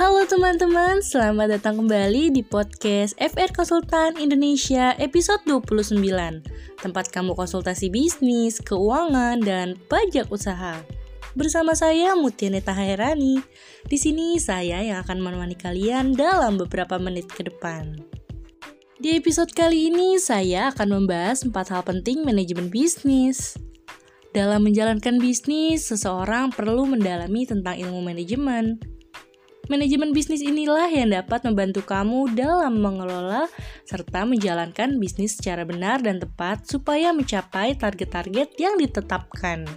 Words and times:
Halo 0.00 0.24
teman-teman, 0.24 1.04
selamat 1.04 1.60
datang 1.60 1.84
kembali 1.84 2.32
di 2.32 2.40
podcast 2.40 3.12
FR 3.20 3.52
Konsultan 3.52 4.16
Indonesia 4.16 4.96
episode 4.96 5.44
29 5.44 6.00
Tempat 6.80 7.12
kamu 7.12 7.36
konsultasi 7.36 7.92
bisnis, 7.92 8.64
keuangan, 8.64 9.44
dan 9.44 9.76
pajak 9.92 10.32
usaha. 10.32 10.80
Bersama 11.36 11.76
saya 11.76 12.16
Mutiane 12.16 12.64
Tahairani 12.64 13.44
Di 13.84 14.00
sini 14.00 14.40
saya 14.40 14.80
yang 14.80 15.04
akan 15.04 15.20
menemani 15.20 15.52
kalian 15.60 16.16
dalam 16.16 16.56
beberapa 16.56 16.96
menit 16.96 17.28
ke 17.28 17.44
depan. 17.44 18.00
Di 18.96 19.20
episode 19.20 19.52
kali 19.52 19.92
ini 19.92 20.16
saya 20.16 20.72
akan 20.72 20.96
membahas 20.96 21.44
4 21.44 21.52
hal 21.52 21.84
penting 21.84 22.24
manajemen 22.24 22.72
bisnis. 22.72 23.52
Dalam 24.32 24.64
menjalankan 24.64 25.20
bisnis, 25.20 25.92
seseorang 25.92 26.56
perlu 26.56 26.88
mendalami 26.88 27.44
tentang 27.44 27.76
ilmu 27.76 28.00
manajemen, 28.00 28.80
Manajemen 29.68 30.16
bisnis 30.16 30.40
inilah 30.40 30.88
yang 30.88 31.12
dapat 31.12 31.44
membantu 31.44 31.84
kamu 31.84 32.32
dalam 32.32 32.80
mengelola 32.80 33.44
serta 33.84 34.24
menjalankan 34.24 34.96
bisnis 34.96 35.36
secara 35.36 35.68
benar 35.68 36.00
dan 36.00 36.16
tepat 36.16 36.64
supaya 36.64 37.12
mencapai 37.12 37.76
target-target 37.76 38.56
yang 38.56 38.80
ditetapkan. 38.80 39.68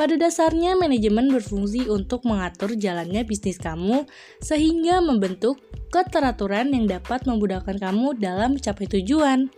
Pada 0.00 0.16
dasarnya, 0.16 0.80
manajemen 0.80 1.28
berfungsi 1.28 1.88
untuk 1.92 2.24
mengatur 2.24 2.72
jalannya 2.72 3.20
bisnis 3.20 3.60
kamu 3.60 4.08
sehingga 4.40 5.00
membentuk 5.04 5.60
keteraturan 5.92 6.72
yang 6.72 6.88
dapat 6.88 7.28
memudahkan 7.28 7.76
kamu 7.76 8.16
dalam 8.16 8.56
mencapai 8.56 8.88
tujuan. 8.96 9.52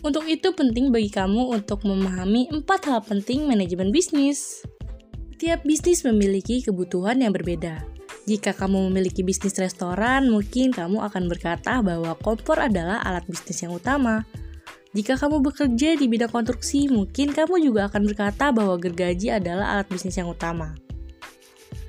Untuk 0.00 0.26
itu 0.26 0.50
penting 0.56 0.90
bagi 0.90 1.12
kamu 1.12 1.54
untuk 1.54 1.86
memahami 1.86 2.50
empat 2.50 2.88
hal 2.88 3.04
penting 3.04 3.46
manajemen 3.46 3.92
bisnis. 3.94 4.64
Tiap 5.38 5.62
bisnis 5.62 6.02
memiliki 6.02 6.64
kebutuhan 6.64 7.20
yang 7.22 7.30
berbeda. 7.30 7.99
Jika 8.30 8.54
kamu 8.54 8.86
memiliki 8.86 9.26
bisnis 9.26 9.58
restoran, 9.58 10.30
mungkin 10.30 10.70
kamu 10.70 11.02
akan 11.02 11.26
berkata 11.26 11.82
bahwa 11.82 12.14
kompor 12.14 12.62
adalah 12.62 13.02
alat 13.02 13.26
bisnis 13.26 13.58
yang 13.58 13.74
utama. 13.74 14.22
Jika 14.94 15.18
kamu 15.18 15.42
bekerja 15.42 15.98
di 15.98 16.06
bidang 16.06 16.30
konstruksi, 16.30 16.86
mungkin 16.86 17.34
kamu 17.34 17.58
juga 17.58 17.90
akan 17.90 18.06
berkata 18.06 18.54
bahwa 18.54 18.78
gergaji 18.78 19.34
adalah 19.34 19.74
alat 19.74 19.90
bisnis 19.90 20.14
yang 20.14 20.30
utama. 20.30 20.78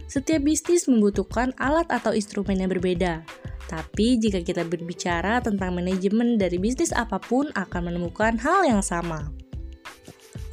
Setiap 0.10 0.42
bisnis 0.42 0.90
membutuhkan 0.90 1.54
alat 1.62 1.86
atau 1.94 2.10
instrumen 2.10 2.58
yang 2.58 2.74
berbeda. 2.74 3.22
Tapi 3.70 4.18
jika 4.18 4.42
kita 4.42 4.66
berbicara 4.66 5.46
tentang 5.46 5.78
manajemen 5.78 6.42
dari 6.42 6.58
bisnis 6.58 6.90
apa 6.90 7.22
pun 7.22 7.54
akan 7.54 7.94
menemukan 7.94 8.42
hal 8.42 8.66
yang 8.66 8.82
sama. 8.82 9.30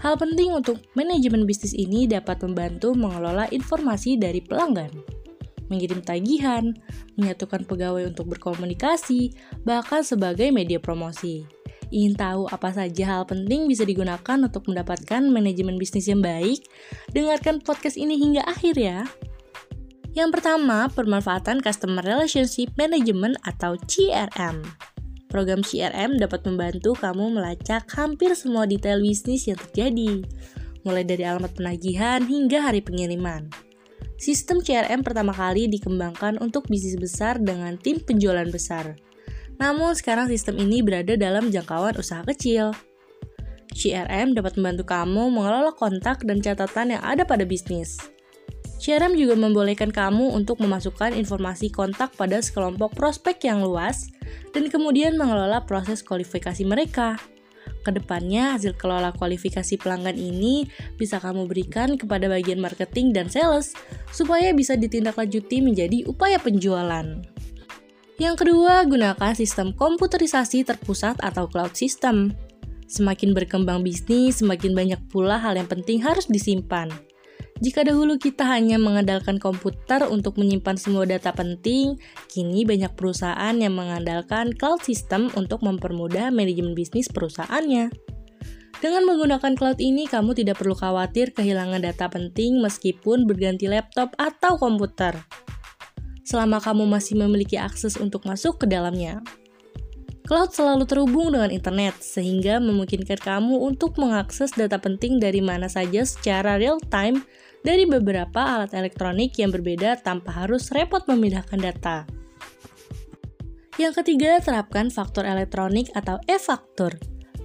Hal 0.05 0.21
penting 0.21 0.53
untuk 0.53 0.85
manajemen 0.93 1.49
bisnis 1.49 1.73
ini 1.73 2.05
dapat 2.05 2.45
membantu 2.45 2.93
mengelola 2.93 3.49
informasi 3.49 4.21
dari 4.21 4.45
pelanggan 4.45 5.18
mengirim 5.69 6.01
tagihan, 6.05 6.75
menyatukan 7.17 7.65
pegawai 7.65 8.09
untuk 8.09 8.33
berkomunikasi, 8.37 9.33
bahkan 9.63 10.05
sebagai 10.05 10.49
media 10.53 10.77
promosi. 10.81 11.49
Ingin 11.89 12.21
tahu 12.21 12.45
apa 12.53 12.69
saja 12.69 13.05
hal 13.17 13.23
penting 13.25 13.65
bisa 13.65 13.89
digunakan 13.89 14.39
untuk 14.45 14.69
mendapatkan 14.69 15.25
manajemen 15.25 15.81
bisnis 15.81 16.05
yang 16.05 16.21
baik? 16.21 16.61
Dengarkan 17.17 17.65
podcast 17.65 17.97
ini 17.97 18.21
hingga 18.21 18.45
akhir 18.45 18.77
ya. 18.77 19.09
Yang 20.13 20.41
pertama, 20.41 20.89
pemanfaatan 20.93 21.65
Customer 21.65 22.05
Relationship 22.05 22.75
Management 22.77 23.41
atau 23.47 23.79
CRM. 23.89 24.61
Program 25.29 25.61
CRM 25.61 26.17
dapat 26.17 26.41
membantu 26.49 26.97
kamu 26.97 27.37
melacak 27.37 27.85
hampir 27.93 28.33
semua 28.33 28.65
detail 28.65 29.01
bisnis 29.05 29.45
yang 29.45 29.61
terjadi, 29.61 30.25
mulai 30.85 31.05
dari 31.05 31.25
alamat 31.25 31.53
penagihan 31.53 32.25
hingga 32.25 32.65
hari 32.65 32.81
pengiriman. 32.81 33.68
Sistem 34.19 34.59
CRM 34.59 35.07
pertama 35.07 35.31
kali 35.31 35.71
dikembangkan 35.71 36.43
untuk 36.43 36.67
bisnis 36.67 36.99
besar 36.99 37.39
dengan 37.39 37.79
tim 37.79 38.03
penjualan 38.03 38.51
besar. 38.51 38.99
Namun 39.63 39.95
sekarang 39.95 40.27
sistem 40.27 40.59
ini 40.59 40.83
berada 40.83 41.15
dalam 41.15 41.55
jangkauan 41.55 41.95
usaha 41.95 42.27
kecil. 42.27 42.75
CRM 43.71 44.35
dapat 44.35 44.59
membantu 44.59 44.91
kamu 44.91 45.31
mengelola 45.31 45.71
kontak 45.71 46.27
dan 46.27 46.43
catatan 46.43 46.99
yang 46.99 47.03
ada 47.07 47.23
pada 47.23 47.47
bisnis. 47.47 47.95
CRM 48.83 49.15
juga 49.15 49.39
membolehkan 49.39 49.95
kamu 49.95 50.35
untuk 50.35 50.59
memasukkan 50.59 51.15
informasi 51.15 51.71
kontak 51.71 52.11
pada 52.19 52.43
sekelompok 52.43 52.99
prospek 52.99 53.47
yang 53.47 53.63
luas 53.63 54.11
dan 54.51 54.67
kemudian 54.67 55.15
mengelola 55.15 55.63
proses 55.63 56.03
kualifikasi 56.03 56.67
mereka. 56.67 57.23
Ke 57.89 57.97
depannya, 57.97 58.53
hasil 58.53 58.77
kelola 58.77 59.17
kualifikasi 59.17 59.81
pelanggan 59.81 60.21
ini 60.21 60.69
bisa 61.01 61.17
kamu 61.17 61.49
berikan 61.49 61.97
kepada 61.97 62.29
bagian 62.29 62.61
marketing 62.61 63.17
dan 63.17 63.33
sales 63.33 63.73
supaya 64.13 64.53
bisa 64.53 64.77
ditindaklanjuti 64.77 65.65
menjadi 65.65 66.05
upaya 66.05 66.37
penjualan. 66.37 67.25
Yang 68.21 68.35
kedua, 68.45 68.85
gunakan 68.85 69.33
sistem 69.33 69.73
komputerisasi 69.73 70.69
terpusat 70.69 71.17
atau 71.25 71.49
cloud 71.49 71.73
system. 71.73 72.37
Semakin 72.93 73.33
berkembang 73.33 73.81
bisnis, 73.81 74.45
semakin 74.45 74.77
banyak 74.77 75.01
pula 75.09 75.41
hal 75.41 75.57
yang 75.57 75.65
penting 75.65 76.05
harus 76.05 76.29
disimpan. 76.29 76.93
Jika 77.59 77.83
dahulu 77.83 78.23
kita 78.23 78.47
hanya 78.47 78.79
mengandalkan 78.79 79.43
komputer 79.43 80.07
untuk 80.07 80.39
menyimpan 80.39 80.79
semua 80.79 81.03
data 81.11 81.35
penting, 81.35 81.99
kini 82.31 82.63
banyak 82.63 82.95
perusahaan 82.95 83.55
yang 83.59 83.75
mengandalkan 83.75 84.55
cloud 84.55 84.79
system 84.87 85.27
untuk 85.35 85.67
mempermudah 85.67 86.31
manajemen 86.31 86.79
bisnis 86.79 87.11
perusahaannya. 87.11 87.91
Dengan 88.79 89.03
menggunakan 89.11 89.59
cloud 89.59 89.83
ini, 89.83 90.07
kamu 90.07 90.39
tidak 90.39 90.63
perlu 90.63 90.79
khawatir 90.79 91.35
kehilangan 91.35 91.83
data 91.83 92.07
penting 92.07 92.63
meskipun 92.63 93.27
berganti 93.27 93.67
laptop 93.67 94.15
atau 94.15 94.55
komputer. 94.55 95.19
Selama 96.23 96.63
kamu 96.63 96.87
masih 96.87 97.19
memiliki 97.19 97.59
akses 97.59 97.99
untuk 97.99 98.23
masuk 98.23 98.63
ke 98.63 98.71
dalamnya. 98.71 99.19
Cloud 100.29 100.53
selalu 100.53 100.85
terhubung 100.85 101.33
dengan 101.33 101.49
internet, 101.49 102.05
sehingga 102.05 102.61
memungkinkan 102.61 103.17
kamu 103.17 103.65
untuk 103.65 103.97
mengakses 103.97 104.53
data 104.53 104.77
penting 104.77 105.17
dari 105.17 105.41
mana 105.41 105.73
saja 105.73 106.05
secara 106.05 106.61
real 106.61 106.77
time 106.93 107.25
dari 107.65 107.89
beberapa 107.89 108.37
alat 108.37 108.77
elektronik 108.77 109.33
yang 109.41 109.49
berbeda 109.49 110.05
tanpa 110.05 110.45
harus 110.45 110.69
repot 110.69 111.01
memindahkan 111.09 111.57
data. 111.57 112.05
Yang 113.81 114.05
ketiga, 114.05 114.37
terapkan 114.45 114.93
faktor 114.93 115.25
elektronik 115.25 115.89
atau 115.97 116.21
e-faktur. 116.29 116.93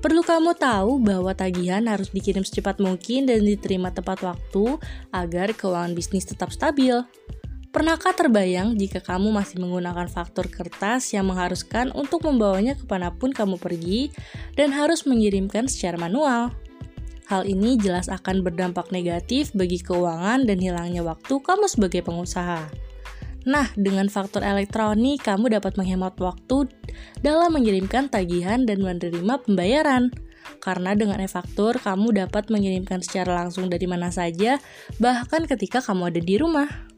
Perlu 0.04 0.20
kamu 0.20 0.52
tahu 0.60 1.00
bahwa 1.00 1.32
tagihan 1.32 1.88
harus 1.88 2.12
dikirim 2.12 2.44
secepat 2.44 2.84
mungkin 2.84 3.24
dan 3.32 3.48
diterima 3.48 3.96
tepat 3.96 4.28
waktu 4.28 4.76
agar 5.16 5.56
keuangan 5.56 5.96
bisnis 5.96 6.28
tetap 6.28 6.52
stabil. 6.52 7.00
Pernahkah 7.74 8.14
terbayang 8.14 8.78
jika 8.78 9.02
kamu 9.02 9.34
masih 9.34 9.58
menggunakan 9.58 10.06
faktur 10.06 10.46
kertas 10.46 11.10
yang 11.10 11.26
mengharuskan 11.26 11.90
untuk 11.98 12.22
membawanya 12.22 12.78
ke 12.78 12.86
mana 12.86 13.10
pun 13.10 13.34
kamu 13.34 13.58
pergi 13.58 14.14
dan 14.54 14.70
harus 14.70 15.10
mengirimkan 15.10 15.66
secara 15.66 15.98
manual? 15.98 16.54
Hal 17.34 17.50
ini 17.50 17.74
jelas 17.82 18.14
akan 18.14 18.46
berdampak 18.46 18.94
negatif 18.94 19.50
bagi 19.58 19.82
keuangan 19.82 20.46
dan 20.46 20.62
hilangnya 20.62 21.02
waktu 21.02 21.34
kamu 21.42 21.66
sebagai 21.66 22.06
pengusaha. 22.06 22.62
Nah, 23.50 23.66
dengan 23.74 24.06
faktur 24.06 24.46
elektronik, 24.46 25.26
kamu 25.26 25.58
dapat 25.58 25.74
menghemat 25.74 26.14
waktu 26.22 26.70
dalam 27.26 27.58
mengirimkan 27.58 28.06
tagihan 28.06 28.70
dan 28.70 28.86
menerima 28.86 29.50
pembayaran. 29.50 30.14
Karena 30.62 30.94
dengan 30.94 31.18
e-faktur, 31.26 31.82
kamu 31.82 32.22
dapat 32.22 32.54
mengirimkan 32.54 33.02
secara 33.02 33.34
langsung 33.34 33.66
dari 33.66 33.90
mana 33.90 34.14
saja, 34.14 34.62
bahkan 35.02 35.50
ketika 35.50 35.82
kamu 35.82 36.14
ada 36.14 36.22
di 36.22 36.38
rumah. 36.38 36.93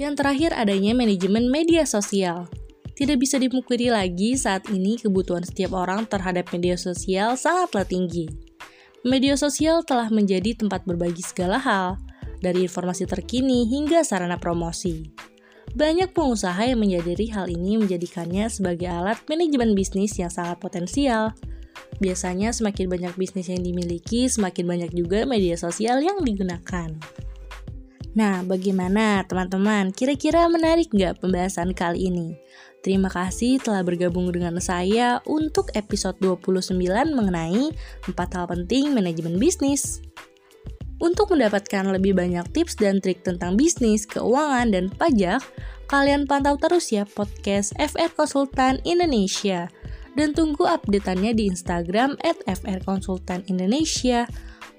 Yang 0.00 0.24
terakhir, 0.24 0.50
adanya 0.56 0.96
manajemen 0.96 1.52
media 1.52 1.84
sosial. 1.84 2.48
Tidak 2.96 3.20
bisa 3.20 3.36
dipungkiri 3.36 3.92
lagi 3.92 4.32
saat 4.32 4.64
ini 4.72 4.96
kebutuhan 4.96 5.44
setiap 5.44 5.76
orang 5.76 6.08
terhadap 6.08 6.48
media 6.56 6.80
sosial 6.80 7.36
sangatlah 7.36 7.84
tinggi. 7.84 8.24
Media 9.04 9.36
sosial 9.36 9.84
telah 9.84 10.08
menjadi 10.08 10.56
tempat 10.56 10.88
berbagi 10.88 11.20
segala 11.20 11.60
hal, 11.60 12.00
dari 12.40 12.64
informasi 12.64 13.04
terkini 13.04 13.68
hingga 13.68 14.00
sarana 14.00 14.40
promosi. 14.40 15.12
Banyak 15.76 16.16
pengusaha 16.16 16.64
yang 16.64 16.80
menyadari 16.80 17.28
hal 17.28 17.52
ini 17.52 17.76
menjadikannya 17.76 18.48
sebagai 18.48 18.88
alat 18.88 19.20
manajemen 19.28 19.76
bisnis 19.76 20.16
yang 20.16 20.32
sangat 20.32 20.56
potensial. 20.64 21.36
Biasanya 22.00 22.56
semakin 22.56 22.88
banyak 22.88 23.12
bisnis 23.20 23.52
yang 23.52 23.60
dimiliki, 23.60 24.32
semakin 24.32 24.64
banyak 24.64 24.90
juga 24.96 25.28
media 25.28 25.60
sosial 25.60 26.00
yang 26.00 26.24
digunakan. 26.24 26.88
Nah, 28.10 28.42
bagaimana 28.42 29.22
teman-teman? 29.22 29.94
Kira-kira 29.94 30.50
menarik 30.50 30.90
nggak 30.90 31.22
pembahasan 31.22 31.70
kali 31.70 32.10
ini? 32.10 32.34
Terima 32.82 33.06
kasih 33.06 33.62
telah 33.62 33.86
bergabung 33.86 34.32
dengan 34.34 34.58
saya 34.58 35.22
untuk 35.28 35.70
episode 35.78 36.18
29 36.18 36.74
mengenai 37.14 37.70
4 38.08 38.10
hal 38.10 38.46
penting 38.50 38.90
manajemen 38.90 39.38
bisnis. 39.38 40.02
Untuk 41.00 41.32
mendapatkan 41.32 41.86
lebih 41.86 42.12
banyak 42.18 42.44
tips 42.52 42.76
dan 42.76 42.98
trik 42.98 43.22
tentang 43.22 43.56
bisnis, 43.56 44.04
keuangan, 44.04 44.74
dan 44.74 44.92
pajak, 44.92 45.40
kalian 45.88 46.26
pantau 46.28 46.60
terus 46.60 46.92
ya 46.92 47.06
podcast 47.08 47.72
FR 47.78 48.10
Konsultan 48.12 48.82
Indonesia. 48.84 49.70
Dan 50.18 50.34
tunggu 50.34 50.66
updateannya 50.66 51.32
di 51.38 51.48
Instagram 51.48 52.18
at 52.20 52.42
Indonesia. 53.46 54.26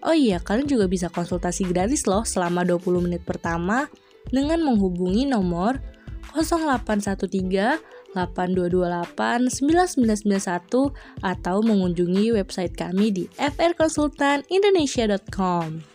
Oh 0.02 0.18
iya, 0.18 0.42
kalian 0.42 0.66
juga 0.66 0.90
bisa 0.90 1.14
konsultasi 1.14 1.70
gratis 1.70 2.10
loh 2.10 2.26
selama 2.26 2.66
20 2.66 3.06
menit 3.06 3.22
pertama 3.22 3.86
dengan 4.34 4.66
menghubungi 4.66 5.30
nomor 5.30 5.78
0813 6.34 7.78
8228 8.16 9.62
9991 9.62 10.90
atau 11.24 11.64
mengunjungi 11.64 12.36
website 12.36 12.76
kami 12.76 13.12
di 13.14 13.30
frkonsultanindonesia.com. 13.38 15.91